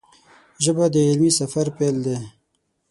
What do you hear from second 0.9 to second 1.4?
د علمي